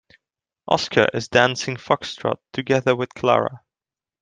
Oscar 0.67 1.05
is 1.13 1.27
dancing 1.27 1.75
foxtrot 1.75 2.37
together 2.53 2.95
with 2.95 3.09
Clara. 3.13 3.61